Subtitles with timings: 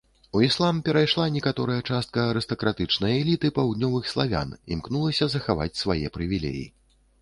[0.37, 6.71] У іслам перайшла некаторая частка арыстакратычнай эліты паўднёвых славян, імкнулася захаваць свае прывілеі.